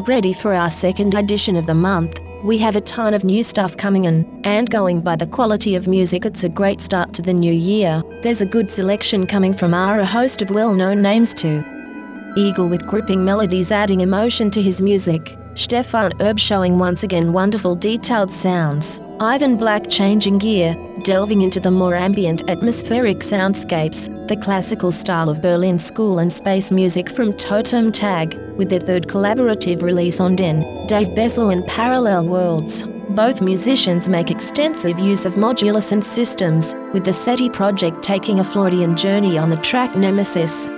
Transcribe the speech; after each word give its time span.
All 0.00 0.06
ready 0.06 0.32
for 0.32 0.54
our 0.54 0.70
second 0.70 1.12
edition 1.12 1.56
of 1.56 1.66
the 1.66 1.74
month. 1.74 2.20
We 2.42 2.56
have 2.56 2.74
a 2.74 2.80
ton 2.80 3.12
of 3.12 3.22
new 3.22 3.44
stuff 3.44 3.76
coming 3.76 4.06
in, 4.06 4.40
and 4.44 4.70
going 4.70 5.02
by 5.02 5.14
the 5.14 5.26
quality 5.26 5.74
of 5.74 5.86
music, 5.86 6.24
it's 6.24 6.42
a 6.42 6.48
great 6.48 6.80
start 6.80 7.12
to 7.12 7.20
the 7.20 7.34
new 7.34 7.52
year. 7.52 8.02
There's 8.22 8.40
a 8.40 8.46
good 8.46 8.70
selection 8.70 9.26
coming 9.26 9.52
from 9.52 9.74
our 9.74 10.00
a 10.00 10.06
host 10.06 10.40
of 10.40 10.48
well 10.48 10.72
known 10.72 11.02
names 11.02 11.34
too. 11.34 11.62
Eagle 12.34 12.70
with 12.70 12.86
gripping 12.86 13.26
melodies 13.26 13.70
adding 13.70 14.00
emotion 14.00 14.50
to 14.52 14.62
his 14.62 14.80
music. 14.80 15.36
Stefan 15.52 16.14
Erb 16.22 16.38
showing 16.38 16.78
once 16.78 17.02
again 17.02 17.34
wonderful 17.34 17.74
detailed 17.74 18.32
sounds. 18.32 19.00
Ivan 19.20 19.58
Black 19.58 19.90
changing 19.90 20.38
gear, 20.38 20.74
delving 21.04 21.42
into 21.42 21.60
the 21.60 21.70
more 21.70 21.94
ambient 21.94 22.48
atmospheric 22.48 23.18
soundscapes, 23.18 24.08
the 24.30 24.36
classical 24.36 24.92
style 24.92 25.28
of 25.28 25.42
Berlin 25.42 25.76
school 25.76 26.20
and 26.20 26.32
space 26.32 26.70
music 26.70 27.10
from 27.10 27.32
Totem 27.32 27.90
Tag, 27.90 28.38
with 28.56 28.70
their 28.70 28.78
third 28.78 29.08
collaborative 29.08 29.82
release 29.82 30.20
on 30.20 30.36
DiN, 30.36 30.86
Dave 30.86 31.08
Bessell 31.08 31.52
and 31.52 31.66
Parallel 31.66 32.26
Worlds. 32.26 32.84
Both 33.08 33.42
musicians 33.42 34.08
make 34.08 34.30
extensive 34.30 35.00
use 35.00 35.26
of 35.26 35.34
modular 35.34 35.82
synth 35.82 36.04
systems, 36.04 36.76
with 36.92 37.04
the 37.04 37.12
SETI 37.12 37.50
project 37.50 38.04
taking 38.04 38.38
a 38.38 38.44
Floridian 38.44 38.96
journey 38.96 39.36
on 39.36 39.48
the 39.48 39.56
track 39.56 39.96
Nemesis. 39.96 40.68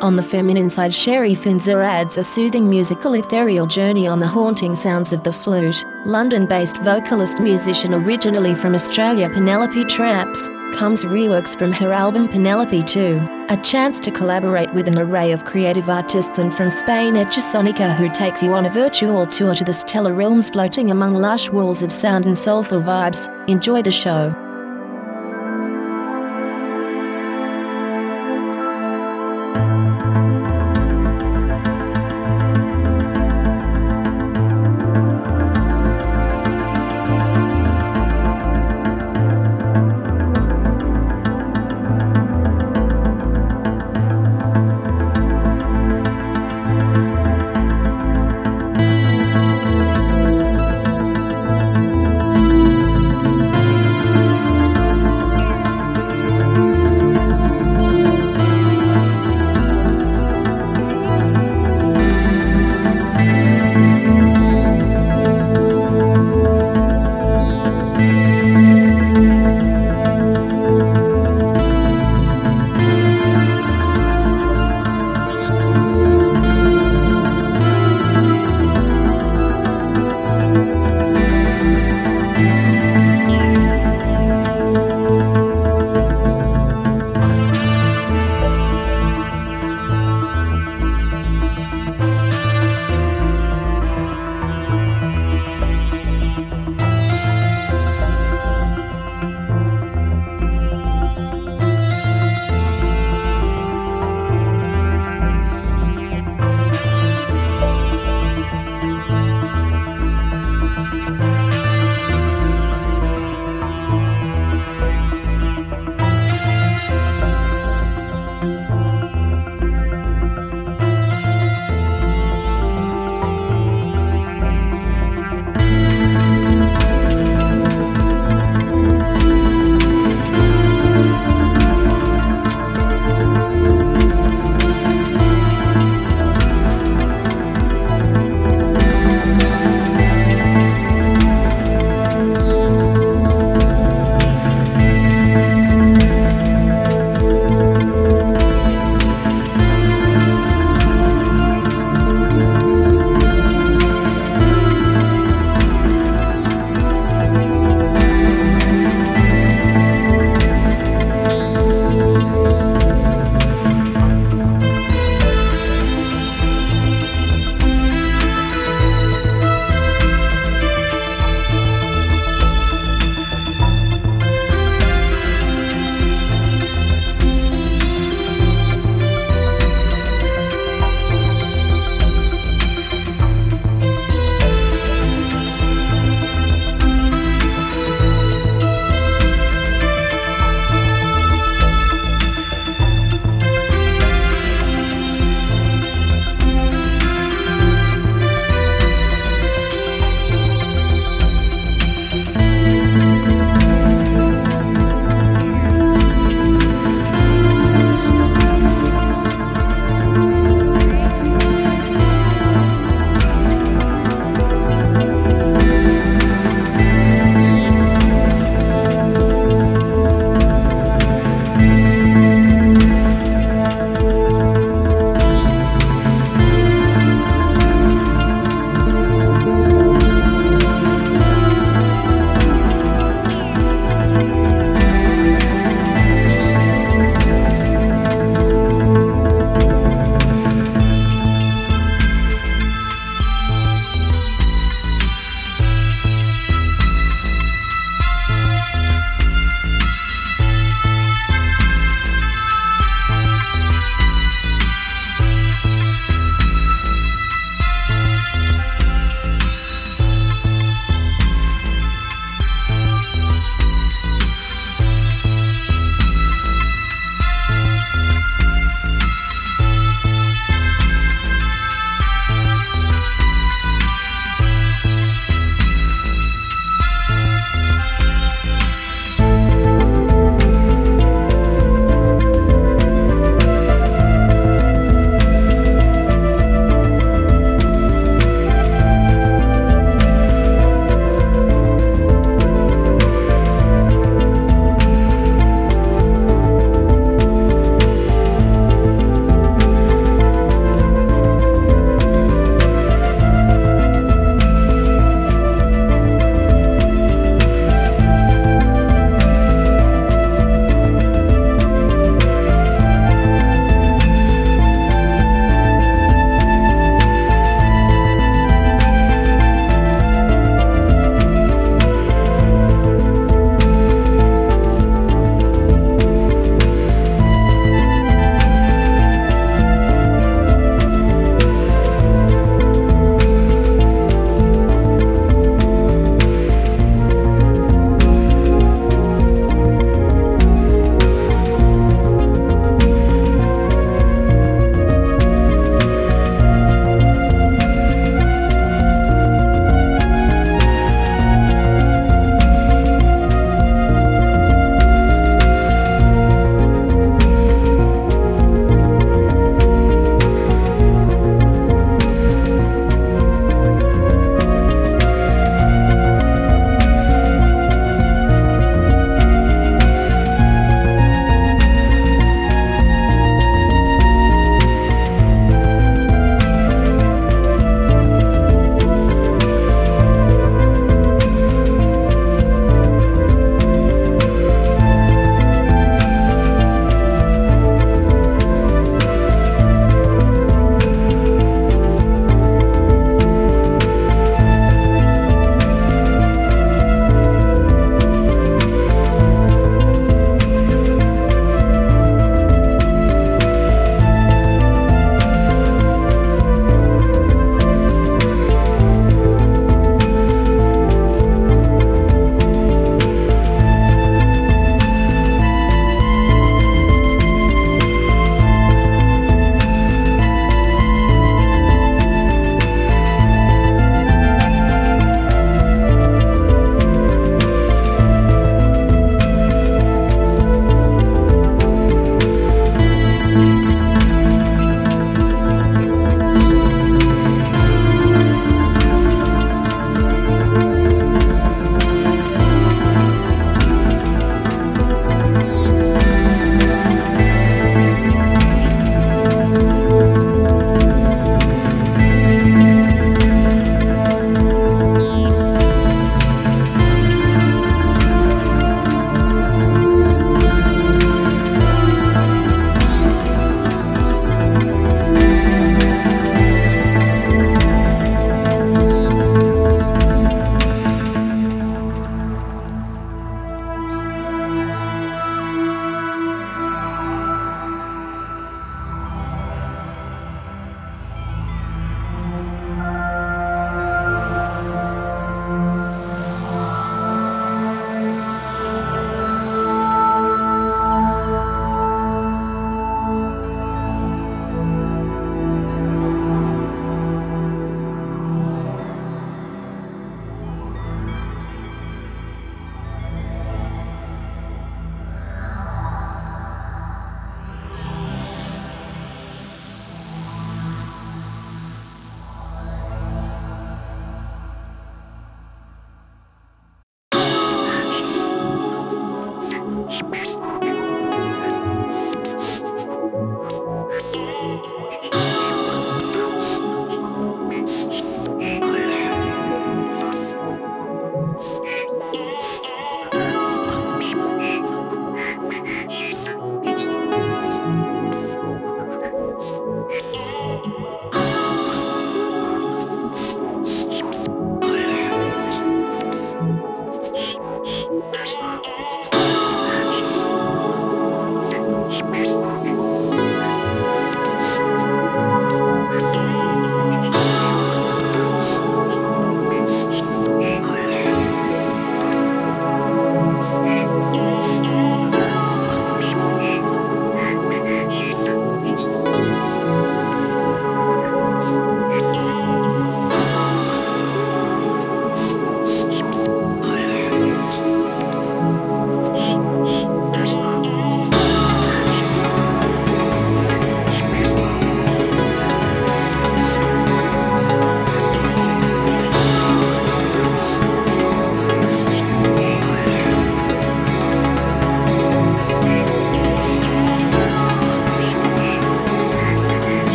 On 0.00 0.14
the 0.14 0.22
feminine 0.22 0.70
side, 0.70 0.94
Sherry 0.94 1.34
Finzer 1.34 1.84
adds 1.84 2.16
a 2.16 2.22
soothing 2.22 2.70
musical 2.70 3.14
ethereal 3.14 3.66
journey 3.66 4.06
on 4.06 4.20
the 4.20 4.28
haunting 4.28 4.76
sounds 4.76 5.12
of 5.12 5.24
the 5.24 5.32
flute. 5.32 5.84
London 6.06 6.46
based 6.46 6.76
vocalist 6.76 7.40
musician 7.40 7.92
originally 7.92 8.54
from 8.54 8.76
Australia, 8.76 9.28
Penelope 9.30 9.82
Trappes, 9.86 10.57
comes 10.72 11.04
reworks 11.04 11.58
from 11.58 11.72
her 11.72 11.92
album 11.92 12.28
Penelope 12.28 12.82
2, 12.82 13.46
a 13.48 13.56
chance 13.58 14.00
to 14.00 14.10
collaborate 14.10 14.72
with 14.74 14.88
an 14.88 14.98
array 14.98 15.32
of 15.32 15.44
creative 15.44 15.88
artists, 15.88 16.38
and 16.38 16.52
from 16.52 16.68
Spain, 16.68 17.14
Echasonica, 17.14 17.94
who 17.94 18.08
takes 18.08 18.42
you 18.42 18.54
on 18.54 18.66
a 18.66 18.70
virtual 18.70 19.26
tour 19.26 19.54
to 19.54 19.64
the 19.64 19.74
stellar 19.74 20.14
realms 20.14 20.50
floating 20.50 20.90
among 20.90 21.14
lush 21.14 21.50
walls 21.50 21.82
of 21.82 21.92
sound 21.92 22.26
and 22.26 22.36
soulful 22.36 22.80
vibes. 22.80 23.28
Enjoy 23.48 23.82
the 23.82 23.90
show. 23.90 24.34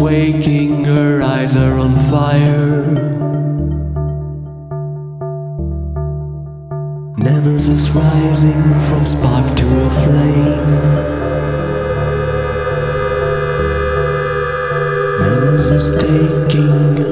waking, 0.00 0.84
her 0.84 1.20
eyes 1.22 1.54
are 1.54 1.78
on 1.78 1.94
fire. 2.10 2.82
Nemesis 7.18 7.90
rising 7.90 8.62
from 8.88 9.04
spark 9.04 9.54
to 9.56 9.66
a 9.66 9.90
flame. 10.02 11.10
Nemesis 15.20 16.00
taking 16.00 17.09